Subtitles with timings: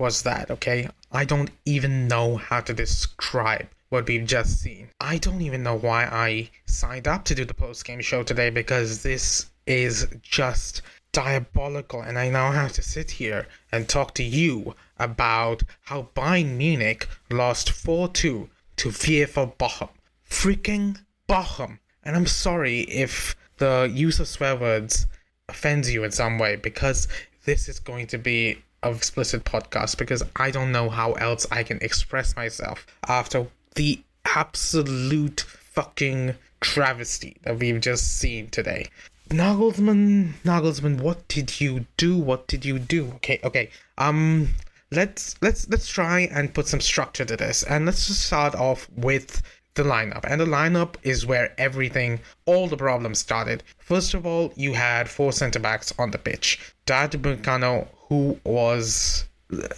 [0.00, 0.88] Was that, okay?
[1.12, 4.88] I don't even know how to describe what we've just seen.
[4.98, 8.48] I don't even know why I signed up to do the post game show today
[8.48, 10.80] because this is just
[11.12, 16.56] diabolical and I now have to sit here and talk to you about how Bayern
[16.56, 19.90] Munich lost 4-2 to VfL Bochum.
[20.26, 20.96] Freaking
[21.28, 21.78] Bochum.
[22.04, 25.06] And I'm sorry if the use of swear words
[25.46, 27.06] offends you in some way because
[27.44, 31.62] this is going to be an explicit podcast because I don't know how else I
[31.62, 38.86] can express myself after the absolute fucking travesty that we've just seen today.
[39.30, 42.18] Nagelsmann, Nagelsmann, what did you do?
[42.18, 43.12] What did you do?
[43.16, 43.70] Okay, okay.
[43.96, 44.48] Um,
[44.90, 48.88] let's let's let's try and put some structure to this, and let's just start off
[48.96, 49.42] with
[49.74, 50.24] the lineup.
[50.28, 53.62] And the lineup is where everything, all the problems started.
[53.78, 56.74] First of all, you had four centre backs on the pitch.
[56.86, 59.24] Dayot Upamecano, who was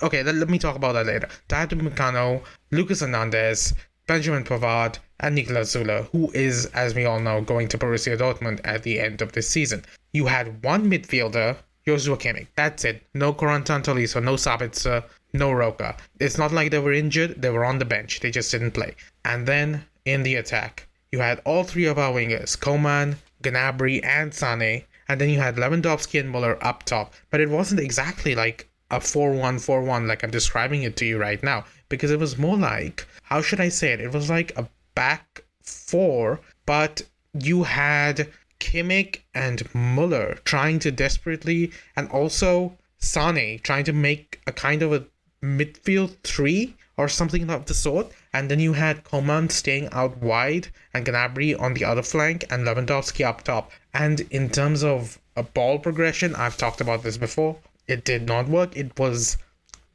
[0.03, 0.23] okay.
[0.23, 1.29] Let, let me talk about that later.
[1.49, 3.75] Dayot Upamecano, Lucas Hernandez,
[4.07, 8.61] Benjamin Pavard, and Niklas Süle, who is, as we all know, going to Borussia Dortmund
[8.65, 9.85] at the end of this season.
[10.13, 11.57] You had one midfielder,
[11.87, 12.49] Joshua Kimmich.
[12.57, 13.03] That's it.
[13.15, 15.97] No Corentin Tolisso, no Sabitzer, no Roca.
[16.21, 18.21] It's not like they were injured, they were on the bench.
[18.21, 18.95] They just didn't play.
[19.25, 24.35] And then in the attack, you had all three of our wingers, Coman, Gnabry, and
[24.35, 24.85] Sane.
[25.09, 27.15] And then you had Lewandowski and Muller up top.
[27.31, 31.07] But it wasn't exactly like a 4 1 4 1 like I'm describing it to
[31.07, 34.01] you right now, because it was more like, how should I say it?
[34.01, 38.29] It was like a back four, but you had
[38.61, 44.93] Kimmich and Muller trying to desperately, and also Sane trying to make a kind of
[44.93, 45.05] a
[45.43, 48.13] midfield three or something of the sort.
[48.33, 52.67] And then you had Coman staying out wide and Gnabry on the other flank and
[52.67, 53.71] Lewandowski up top.
[53.93, 57.59] And in terms of a ball progression, I've talked about this before.
[57.89, 58.77] It did not work.
[58.77, 59.37] It was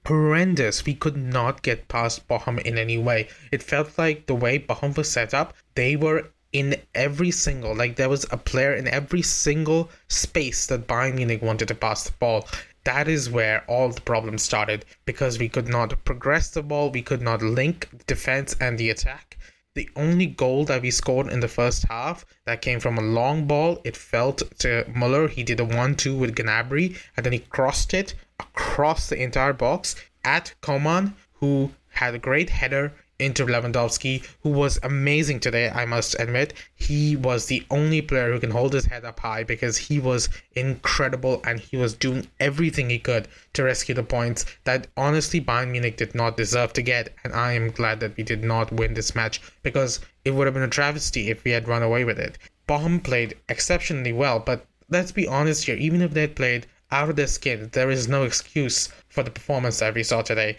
[0.05, 0.85] horrendous.
[0.85, 3.27] We could not get past Bochum in any way.
[3.51, 7.97] It felt like the way Bochum was set up, they were in every single like
[7.97, 12.13] there was a player in every single space that Bayern Munich wanted to pass the
[12.19, 12.47] ball.
[12.87, 17.01] That is where all the problems started because we could not progress the ball, we
[17.01, 19.37] could not link defense and the attack.
[19.75, 23.45] The only goal that we scored in the first half that came from a long
[23.45, 25.27] ball, it fell to Muller.
[25.27, 29.51] He did a 1 2 with Gnabry and then he crossed it across the entire
[29.51, 35.85] box at Coman, who had a great header into Lewandowski, who was amazing today, I
[35.85, 36.53] must admit.
[36.75, 40.29] He was the only player who can hold his head up high because he was
[40.53, 45.71] incredible and he was doing everything he could to rescue the points that honestly Bayern
[45.71, 47.13] Munich did not deserve to get.
[47.23, 50.53] And I am glad that we did not win this match because it would have
[50.53, 52.37] been a travesty if we had run away with it.
[52.67, 57.15] Bochum played exceptionally well, but let's be honest here, even if they played out of
[57.15, 60.55] their skin, there is no excuse for the performance that we saw today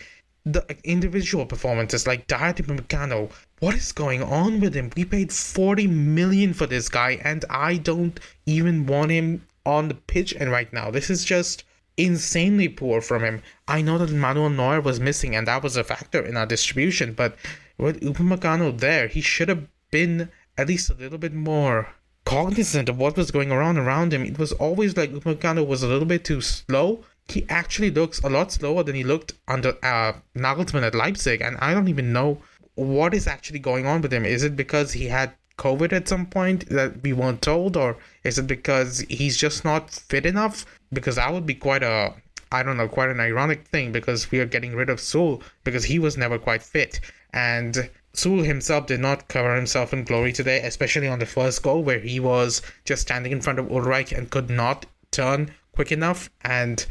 [0.53, 3.31] the individual performances like Dayot Upamecano.
[3.61, 4.91] What is going on with him?
[4.97, 9.95] We paid 40 million for this guy and I don't even want him on the
[9.95, 10.91] pitch and right now.
[10.91, 11.65] This is just
[11.97, 13.43] insanely poor from him.
[13.67, 17.13] I know that Manuel Neuer was missing and that was a factor in our distribution,
[17.13, 17.37] but
[17.77, 21.89] with Upamecano there, he should have been at least a little bit more
[22.25, 24.25] cognizant of what was going on around him.
[24.25, 28.28] It was always like Upamecano was a little bit too slow he actually looks a
[28.28, 32.41] lot slower than he looked under uh, Nagelsmann at Leipzig, and I don't even know
[32.75, 34.25] what is actually going on with him.
[34.25, 38.38] Is it because he had COVID at some point that we weren't told, or is
[38.38, 40.65] it because he's just not fit enough?
[40.93, 42.15] Because that would be quite a,
[42.50, 45.84] I don't know, quite an ironic thing because we are getting rid of Süle because
[45.84, 47.00] he was never quite fit.
[47.34, 51.82] And Süle himself did not cover himself in glory today, especially on the first goal
[51.82, 56.31] where he was just standing in front of Ulreich and could not turn quick enough.
[56.43, 56.87] And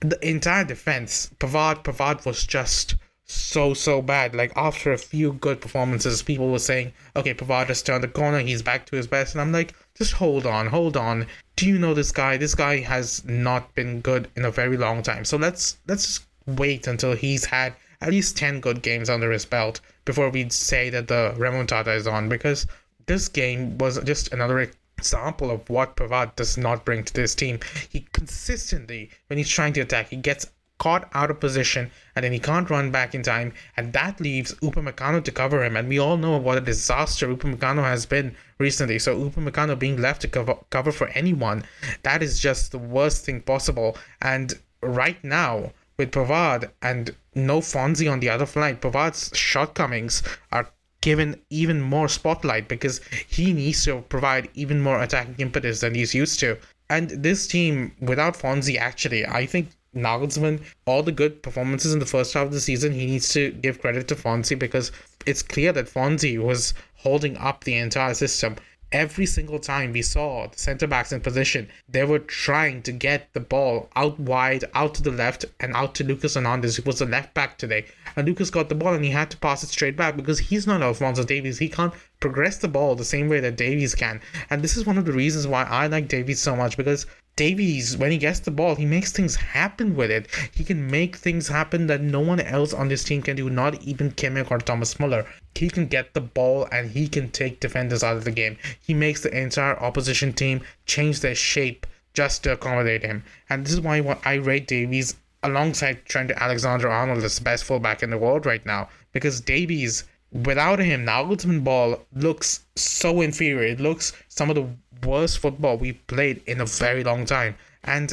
[0.00, 4.34] the entire defense, Pavard, Pavard was just so so bad.
[4.34, 8.40] Like after a few good performances, people were saying, "Okay, Pavard has turned the corner.
[8.40, 11.26] He's back to his best." And I'm like, just hold on, hold on.
[11.56, 12.36] Do you know this guy?
[12.36, 15.24] This guy has not been good in a very long time.
[15.24, 19.44] So let's let's just wait until he's had at least ten good games under his
[19.44, 22.28] belt before we say that the remontada is on.
[22.28, 22.66] Because
[23.06, 27.58] this game was just another example of what Pavard does not bring to this team.
[27.88, 30.46] He consistently, when he's trying to attack, he gets
[30.78, 33.52] caught out of position and then he can't run back in time.
[33.76, 35.76] And that leaves Upamecano to cover him.
[35.76, 38.98] And we all know what a disaster Upamecano has been recently.
[38.98, 41.64] So Upamecano being left to cover, cover for anyone
[42.02, 43.96] that is just the worst thing possible.
[44.20, 50.70] And right now with Pavard and no Fonzie on the other flank Pavard's shortcomings are
[51.00, 56.14] given even more spotlight because he needs to provide even more attacking impetus than he's
[56.14, 56.58] used to.
[56.88, 62.06] And this team, without Fonzie, actually, I think Nagelsmann, all the good performances in the
[62.06, 64.92] first half of the season, he needs to give credit to Fonzie because
[65.26, 68.56] it's clear that Fonzie was holding up the entire system
[68.92, 73.32] every single time we saw the center backs in position, they were trying to get
[73.32, 76.98] the ball out wide, out to the left, and out to Lucas Hernandez, who was
[76.98, 77.84] the left back today.
[78.16, 80.66] And Lucas got the ball and he had to pass it straight back because he's
[80.66, 81.58] not Alphonso Davies.
[81.58, 84.20] He can't progress the ball the same way that Davies can.
[84.50, 87.96] And this is one of the reasons why I like Davies so much because Davies,
[87.96, 90.26] when he gets the ball, he makes things happen with it.
[90.52, 93.82] He can make things happen that no one else on this team can do, not
[93.82, 95.24] even Kimmich or Thomas Muller.
[95.54, 98.56] He can get the ball and he can take defenders out of the game.
[98.80, 103.24] He makes the entire opposition team change their shape just to accommodate him.
[103.48, 108.02] And this is why I rate Davies alongside Trent Alexander Arnold as the best fullback
[108.02, 108.88] in the world right now.
[109.12, 113.62] Because Davies, without him, Nagelsmann ball looks so inferior.
[113.62, 114.68] It looks some of the
[115.06, 117.56] worst football we've played in a very long time.
[117.84, 118.12] And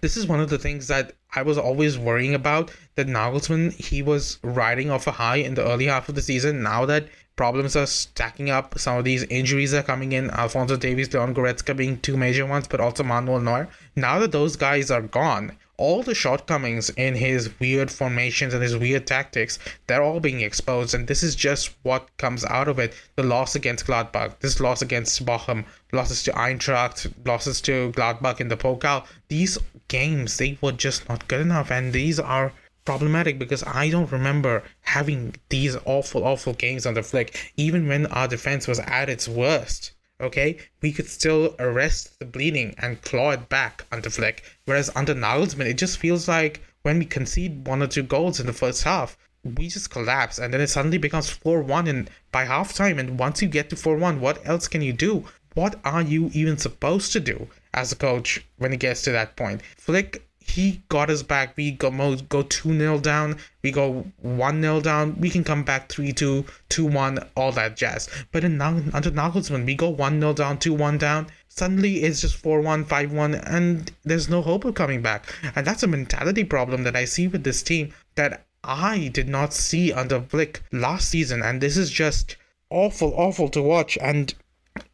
[0.00, 4.02] this is one of the things that I was always worrying about that Nagelsmann he
[4.02, 6.62] was riding off a high in the early half of the season.
[6.62, 10.30] Now that problems are stacking up, some of these injuries are coming in.
[10.30, 13.68] Alphonso Davies, Leon Goretzka being two major ones, but also Manuel Neuer.
[13.96, 18.76] Now that those guys are gone, all the shortcomings in his weird formations and his
[18.76, 20.94] weird tactics, they're all being exposed.
[20.94, 22.94] And this is just what comes out of it.
[23.16, 28.48] The loss against Gladbach, this loss against Bochum, losses to Eintracht, losses to Gladbach in
[28.48, 29.04] the Pokal.
[29.28, 29.58] These
[29.98, 31.70] games, they were just not good enough.
[31.70, 32.52] And these are
[32.84, 38.06] problematic because I don't remember having these awful, awful games on the flick, even when
[38.06, 39.92] our defense was at its worst
[40.22, 44.44] okay, we could still arrest the bleeding and claw it back under Flick.
[44.64, 48.46] Whereas under Nagelsmann, it just feels like when we concede one or two goals in
[48.46, 53.00] the first half, we just collapse and then it suddenly becomes 4-1 and by halftime
[53.00, 56.56] and once you get to 4-1 what else can you do what are you even
[56.56, 61.08] supposed to do as a coach when it gets to that point flick he got
[61.08, 61.56] us back.
[61.56, 63.38] We go go 2 0 down.
[63.62, 65.18] We go 1 0 down.
[65.20, 68.08] We can come back 3 2, 2 1, all that jazz.
[68.32, 71.28] But in, under Nagelsmann, we go 1 0 down, 2 1 down.
[71.48, 75.32] Suddenly it's just 4 1, 5 1, and there's no hope of coming back.
[75.54, 79.52] And that's a mentality problem that I see with this team that I did not
[79.52, 81.42] see under Flick last season.
[81.42, 82.36] And this is just
[82.68, 83.96] awful, awful to watch.
[84.00, 84.34] And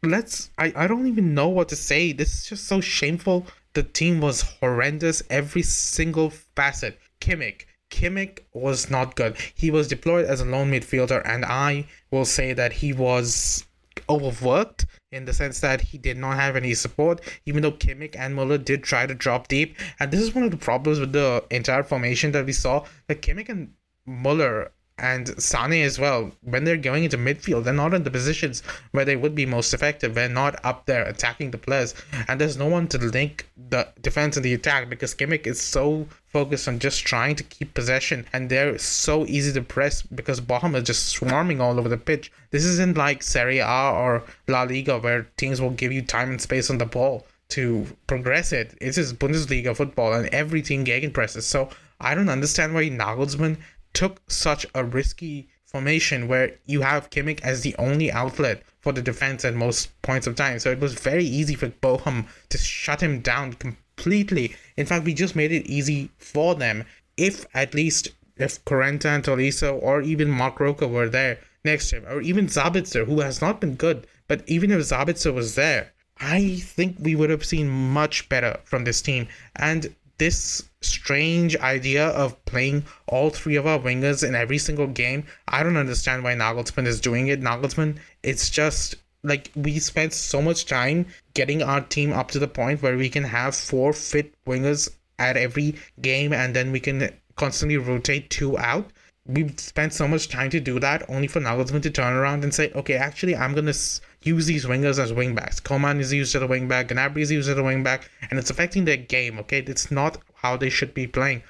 [0.03, 2.11] let's, I, I don't even know what to say.
[2.11, 6.99] This is just so shameful the team was horrendous every single facet.
[7.21, 7.65] Kimmich.
[7.91, 9.37] Kimmich was not good.
[9.55, 13.65] He was deployed as a lone midfielder, and I will say that he was
[14.07, 18.35] overworked in the sense that he did not have any support, even though Kimmich and
[18.35, 19.77] Muller did try to drop deep.
[19.99, 22.85] And this is one of the problems with the entire formation that we saw.
[23.07, 23.73] That Kimmich and
[24.05, 28.61] Muller and Sane as well, when they're going into midfield, they're not in the positions
[28.91, 30.13] where they would be most effective.
[30.13, 31.95] They're not up there attacking the players,
[32.27, 36.07] and there's no one to link the defense and the attack because Kimmich is so
[36.25, 40.75] focused on just trying to keep possession, and they're so easy to press because Bochum
[40.75, 42.31] is just swarming all over the pitch.
[42.51, 46.41] This isn't like Serie A or La Liga where teams will give you time and
[46.41, 48.77] space on the ball to progress it.
[48.79, 51.43] This is Bundesliga football, and every team gegenpresses.
[51.43, 53.57] So I don't understand why Nagelsmann
[53.93, 59.01] took such a risky formation where you have Kimmich as the only outlet for the
[59.01, 60.59] defense at most points of time.
[60.59, 64.55] So it was very easy for Bochum to shut him down completely.
[64.77, 66.85] In fact, we just made it easy for them
[67.17, 72.05] if at least if Corentin Tolisso or even Marc Roca were there next to him,
[72.07, 75.91] or even Sabitzer, who has not been good, but even if Sabitzer was there,
[76.21, 79.27] I think we would have seen much better from this team.
[79.55, 85.25] And this strange idea of playing all three of our wingers in every single game.
[85.47, 87.41] I don't understand why Nagelsmann is doing it.
[87.41, 92.47] Nagelsmann, it's just like we spent so much time getting our team up to the
[92.47, 97.09] point where we can have four fit wingers at every game and then we can
[97.35, 98.89] constantly rotate two out.
[99.29, 102.51] We've spent so much time to do that only for Nagelsmann to turn around and
[102.51, 103.77] say, okay, actually, I'm going to
[104.23, 105.63] use these wingers as wingbacks.
[105.63, 108.85] Coman is used as a wingback, Gnabry is used as a wingback, and it's affecting
[108.85, 109.37] their game.
[109.37, 111.43] Okay, it's not how they should be playing.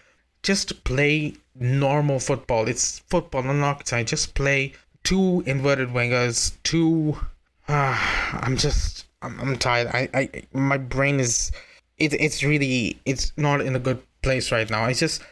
[0.43, 2.67] Just play normal football.
[2.67, 4.07] It's football, not archetype.
[4.07, 6.57] Just play two inverted wingers.
[6.63, 7.17] Two.
[7.67, 7.97] Uh,
[8.33, 9.05] I'm just.
[9.21, 9.87] I'm, I'm tired.
[9.87, 10.29] I, I.
[10.53, 11.51] My brain is.
[11.97, 12.99] It, it's really.
[13.05, 14.83] It's not in a good place right now.
[14.83, 15.21] I just.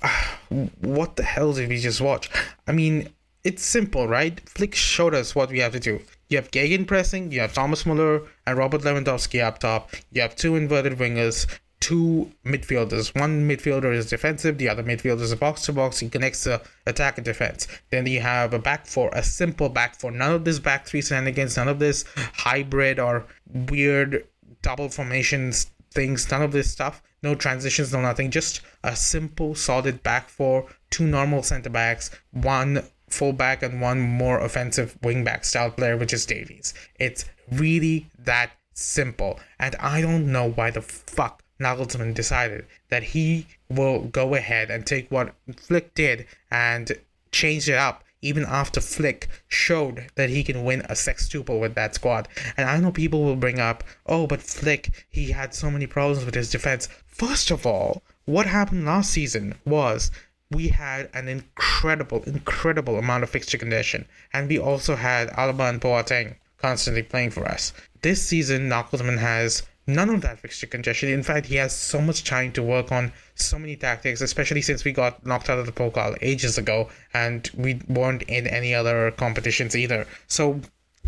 [0.00, 0.36] Uh,
[0.80, 2.30] what the hell did we just watch?
[2.66, 3.08] I mean,
[3.44, 4.40] it's simple, right?
[4.48, 6.00] Flick showed us what we have to do.
[6.28, 9.90] You have Gegen pressing, you have Thomas Muller and Robert Lewandowski up top.
[10.12, 11.46] You have two inverted wingers,
[11.80, 13.18] two midfielders.
[13.18, 16.00] One midfielder is defensive, the other midfielder is a box to box.
[16.00, 17.68] He connects the attack and defense.
[17.90, 20.10] Then you have a back four, a simple back four.
[20.10, 23.24] None of this back three against none of this hybrid or
[23.68, 24.26] weird
[24.60, 27.02] double formations things, none of this stuff.
[27.22, 28.30] No transitions, no nothing.
[28.30, 34.38] Just a simple, solid back four, two normal center backs, one fullback, and one more
[34.40, 36.74] offensive wingback style player, which is Davies.
[36.98, 39.40] It's really that simple.
[39.58, 44.86] And I don't know why the fuck Nagelsmann decided that he will go ahead and
[44.86, 46.92] take what Flick did and
[47.32, 51.94] change it up even after Flick showed that he can win a sextuple with that
[51.94, 52.28] squad.
[52.56, 56.24] And I know people will bring up, oh, but Flick, he had so many problems
[56.24, 56.88] with his defense.
[57.06, 60.10] First of all, what happened last season was
[60.50, 65.80] we had an incredible, incredible amount of fixture congestion, and we also had Alaba and
[65.80, 67.72] Boateng constantly playing for us.
[68.02, 71.08] This season, Nagelsmann has none of that fixture congestion.
[71.08, 74.84] In fact, he has so much time to work on so many tactics, especially since
[74.84, 79.10] we got knocked out of the Pokal ages ago and we weren't in any other
[79.12, 80.06] competitions either.
[80.26, 80.60] So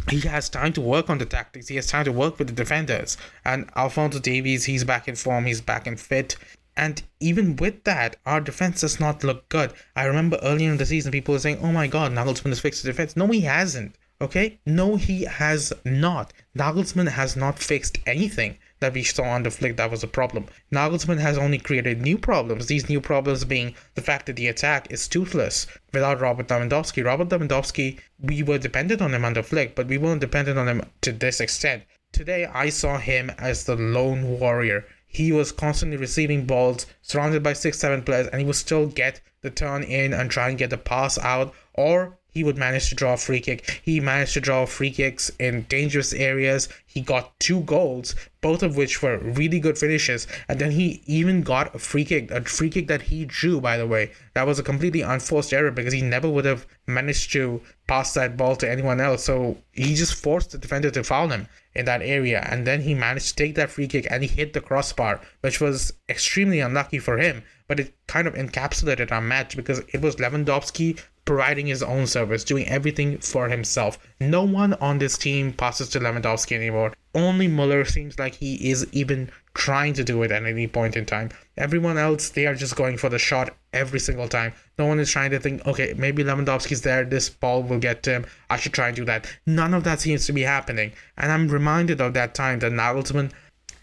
[0.09, 1.69] he has time to work on the tactics.
[1.69, 3.19] He has time to work with the defenders.
[3.45, 5.45] And Alphonso Davies, he's back in form.
[5.45, 6.37] He's back in fit.
[6.75, 9.75] And even with that, our defense does not look good.
[9.95, 12.83] I remember earlier in the season, people were saying, "Oh my God, Nagelsmann has fixed
[12.83, 13.97] the defense." No, he hasn't.
[14.23, 16.33] Okay, no, he has not.
[16.57, 20.47] Nagelsmann has not fixed anything that we saw under Flick that was a problem.
[20.73, 24.91] Nagelsmann has only created new problems, these new problems being the fact that the attack
[24.91, 27.05] is toothless without Robert Lewandowski.
[27.05, 30.83] Robert Lewandowski, we were dependent on him under Flick, but we weren't dependent on him
[31.03, 31.85] to this extent.
[32.13, 34.87] Today, I saw him as the lone warrior.
[35.07, 39.21] He was constantly receiving balls, surrounded by six, seven players, and he would still get
[39.43, 42.95] the turn in and try and get the pass out or he would manage to
[42.95, 43.81] draw a free kick.
[43.85, 46.69] He managed to draw free kicks in dangerous areas.
[46.87, 50.27] He got two goals, both of which were really good finishes.
[50.49, 53.77] And then he even got a free kick, a free kick that he drew, by
[53.77, 54.13] the way.
[54.35, 58.37] That was a completely unforced error because he never would have managed to pass that
[58.37, 59.25] ball to anyone else.
[59.25, 62.47] So he just forced the defender to foul him in that area.
[62.51, 65.61] And then he managed to take that free kick and he hit the crossbar, which
[65.61, 67.43] was extremely unlucky for him.
[67.69, 70.99] But it kind of encapsulated our match because it was Lewandowski
[71.31, 73.97] providing his own service, doing everything for himself.
[74.21, 76.93] No one on this team passes to Lewandowski anymore.
[77.15, 81.07] Only Muller seems like he is even trying to do it at any point in
[81.07, 81.31] time.
[81.57, 84.53] Everyone else, they are just going for the shot every single time.
[84.77, 88.11] No one is trying to think, okay, maybe Lewandowski's there, this ball will get to
[88.11, 89.33] him, I should try and do that.
[89.47, 90.91] None of that seems to be happening.
[91.17, 93.31] And I'm reminded of that time that Nagelsmann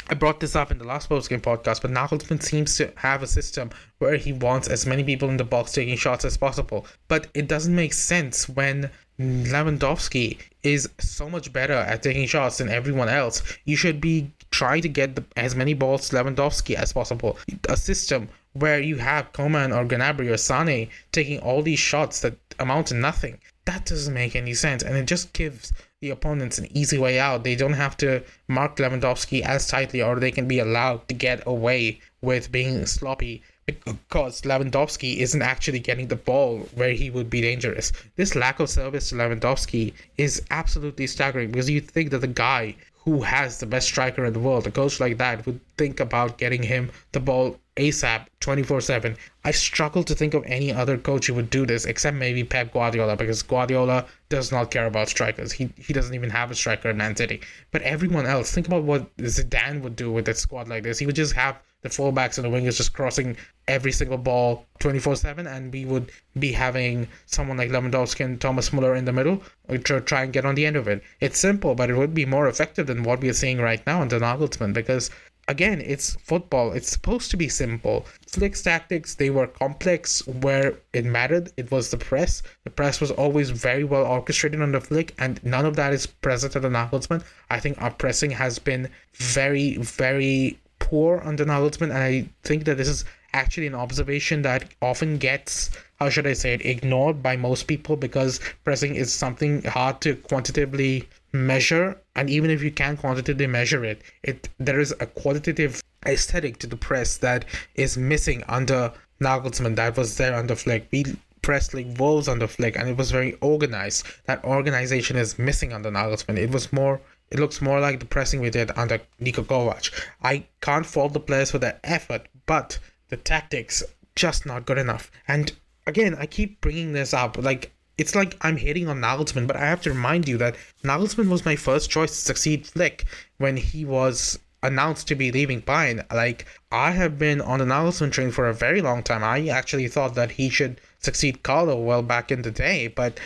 [0.09, 3.23] I brought this up in the last post game podcast, but Nagelsmann seems to have
[3.23, 6.85] a system where he wants as many people in the box taking shots as possible.
[7.09, 12.69] But it doesn't make sense when Lewandowski is so much better at taking shots than
[12.69, 13.41] everyone else.
[13.65, 17.37] You should be trying to get the, as many balls to Lewandowski as possible.
[17.67, 22.37] A system where you have Coman or Gnabry or Sane taking all these shots that
[22.59, 23.39] amount to nothing.
[23.65, 27.43] That doesn't make any sense, and it just gives the opponents an easy way out.
[27.43, 31.41] They don't have to mark Lewandowski as tightly, or they can be allowed to get
[31.47, 37.41] away with being sloppy because Lewandowski isn't actually getting the ball where he would be
[37.41, 37.91] dangerous.
[38.15, 42.75] This lack of service to Lewandowski is absolutely staggering because you think that the guy
[43.07, 46.37] who has the best striker in the world, a coach like that, would think about
[46.37, 49.15] getting him the ball ASAP 24 7.
[49.45, 52.73] I struggle to think of any other coach who would do this except maybe Pep
[52.73, 55.53] Guardiola because Guardiola does not care about strikers.
[55.53, 57.39] He, he doesn't even have a striker in Man City.
[57.71, 60.99] But everyone else, think about what Zidane would do with a squad like this.
[60.99, 65.15] He would just have the fullbacks and the wingers just crossing every single ball 24
[65.15, 69.43] 7, and we would be having someone like Lewandowski and Thomas Muller in the middle
[69.69, 71.03] uh, to try and get on the end of it.
[71.19, 74.01] It's simple, but it would be more effective than what we are seeing right now
[74.01, 75.11] under Nagelsmann because
[75.47, 76.73] again, it's football.
[76.73, 78.05] It's supposed to be simple.
[78.27, 81.51] Flick's tactics, they were complex where it mattered.
[81.57, 82.43] It was the press.
[82.63, 86.55] The press was always very well orchestrated under Flick, and none of that is present
[86.55, 87.23] at the Nagelsmann.
[87.49, 92.87] I think our pressing has been very, very poor Nagelsmann, and I think that this
[92.87, 93.03] is
[93.33, 97.97] actually an observation that often gets how should I say it ignored by most people
[97.97, 101.97] because pressing is something hard to quantitatively measure.
[102.15, 106.67] And even if you can quantitatively measure it it there is a qualitative aesthetic to
[106.67, 107.43] the press that
[107.75, 109.75] is missing under Nagelsmann.
[109.75, 111.03] That was there under Flick we
[111.41, 114.05] pressed like wolves under Flick and it was very organized.
[114.25, 116.37] That organization is missing under Nagelsmann.
[116.37, 119.91] It was more it looks more like the pressing we did under Niko Kovac
[120.21, 122.79] I can't fault the players for their effort but
[123.09, 123.83] the tactics
[124.15, 125.51] just not good enough and
[125.85, 129.65] again I keep bringing this up like it's like I'm hating on Nagelsmann, but I
[129.65, 133.05] have to remind you that Nagelsmann was my first choice to succeed Flick
[133.37, 136.05] when he was announced to be leaving Bayern.
[136.13, 139.23] Like I have been on the Nagelsmann train for a very long time.
[139.23, 143.19] I actually thought that he should succeed Carlo well back in the day, but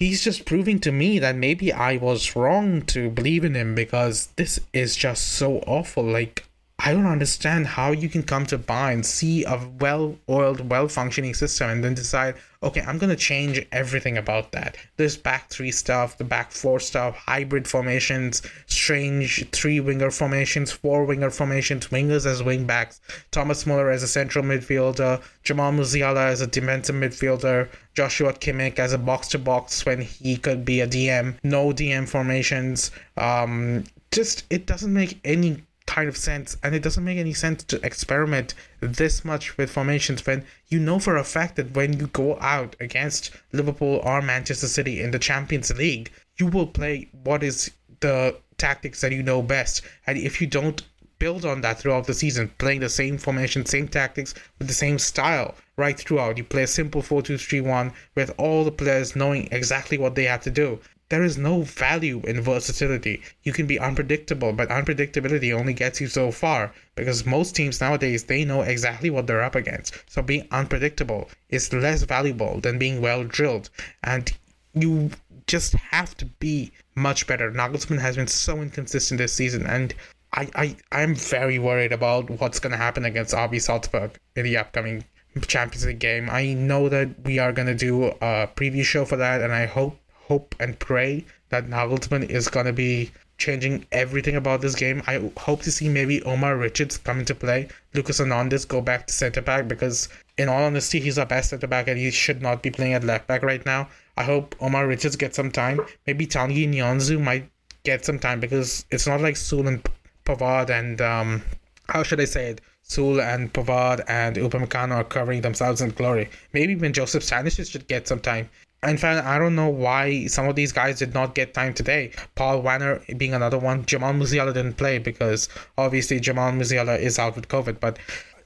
[0.00, 4.28] he's just proving to me that maybe I was wrong to believe in him because
[4.34, 6.02] this is just so awful.
[6.02, 6.46] Like
[6.82, 11.34] I don't understand how you can come to Bayern, see a well oiled, well functioning
[11.34, 14.78] system, and then decide, okay, I'm going to change everything about that.
[14.96, 21.04] This back three stuff, the back four stuff, hybrid formations, strange three winger formations, four
[21.04, 26.40] winger formations, wingers as wing backs, Thomas Muller as a central midfielder, Jamal Musiala as
[26.40, 30.86] a defensive midfielder, Joshua Kimmich as a box to box when he could be a
[30.86, 32.90] DM, no DM formations.
[33.18, 37.64] Um, just, it doesn't make any kind of sense and it doesn't make any sense
[37.64, 42.06] to experiment this much with formations when you know for a fact that when you
[42.06, 47.42] go out against Liverpool or Manchester City in the Champions League you will play what
[47.42, 49.82] is the tactics that you know best.
[50.06, 50.80] And if you don't
[51.18, 54.98] build on that throughout the season playing the same formation same tactics with the same
[54.98, 56.38] style right throughout.
[56.38, 60.50] You play a simple 4-2-3-1 with all the players knowing exactly what they have to
[60.50, 60.78] do
[61.10, 63.20] there is no value in versatility.
[63.42, 68.24] You can be unpredictable, but unpredictability only gets you so far because most teams nowadays
[68.24, 69.92] they know exactly what they're up against.
[70.08, 73.70] So being unpredictable is less valuable than being well drilled.
[74.04, 74.32] And
[74.72, 75.10] you
[75.48, 77.50] just have to be much better.
[77.50, 79.92] Nagelsmann has been so inconsistent this season and
[80.32, 85.04] I, I I'm very worried about what's gonna happen against RB Salzburg in the upcoming
[85.46, 86.28] Champions League game.
[86.30, 89.99] I know that we are gonna do a preview show for that and I hope
[90.30, 95.02] hope and pray that Nagelsmann is going to be changing everything about this game.
[95.08, 99.12] I hope to see maybe Omar Richards come into play, Lucas Hernandez go back to
[99.12, 100.08] centre back because,
[100.38, 103.02] in all honesty, he's our best centre back and he should not be playing at
[103.02, 103.88] left back right now.
[104.16, 105.80] I hope Omar Richards gets some time.
[106.06, 107.50] Maybe Tanguy Nianzou might
[107.82, 109.82] get some time because it's not like Süle and
[110.24, 111.42] Pavard and um,
[111.88, 112.60] how should I say it?
[112.88, 116.28] Süle and Pavard and Upamecano are covering themselves in glory.
[116.52, 118.48] Maybe even Joseph Stanisic should get some time
[118.86, 122.12] in fact, I don't know why some of these guys did not get time today.
[122.34, 123.84] Paul Wanner being another one.
[123.84, 127.78] Jamal Musiala didn't play because obviously Jamal Musiala is out with COVID.
[127.78, 127.98] But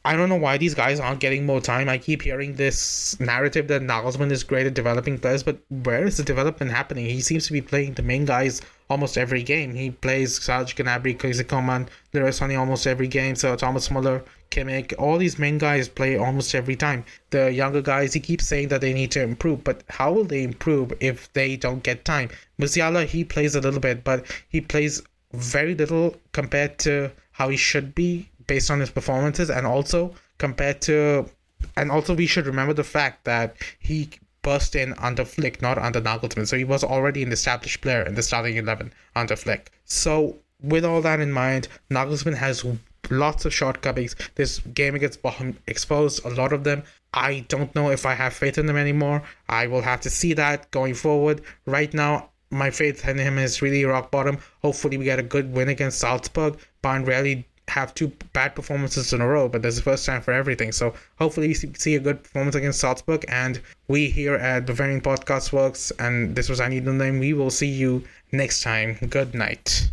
[0.04, 1.88] I don't know why these guys aren't getting more time.
[1.88, 6.18] I keep hearing this narrative that Nagelsmann is great at developing players, but where is
[6.18, 7.06] the development happening?
[7.06, 9.74] He seems to be playing the main guys almost every game.
[9.74, 13.34] He plays Serge Gnabry, Kingsley Coman, almost every game.
[13.34, 17.04] So Thomas Muller, Kimmich, all these main guys play almost every time.
[17.30, 20.42] The younger guys, he keeps saying that they need to improve, but how will they
[20.42, 22.30] improve if they don't get time?
[22.60, 27.56] Musiala, he plays a little bit, but he plays very little compared to how he
[27.56, 31.28] should be based on his performances and also compared to
[31.76, 34.10] and also we should remember the fact that he
[34.44, 36.46] burst in under Flick, not under Nagelsmann.
[36.46, 39.72] So he was already an established player in the starting 11 under Flick.
[39.84, 42.64] So with all that in mind, Nagelsmann has
[43.10, 44.14] lots of shortcomings.
[44.36, 46.84] This game against Bochum exposed a lot of them.
[47.12, 49.22] I don't know if I have faith in them anymore.
[49.48, 51.42] I will have to see that going forward.
[51.66, 54.38] Right now, my faith in him is really rock bottom.
[54.62, 56.58] Hopefully, we get a good win against Salzburg.
[56.82, 60.32] Bayern rarely have two bad performances in a row, but there's the first time for
[60.32, 60.72] everything.
[60.72, 63.24] So hopefully we see a good performance against Salzburg.
[63.28, 67.18] And we here at Bavarian Podcast Works, and this was Andy Name.
[67.18, 68.98] We will see you next time.
[69.08, 69.88] Good night.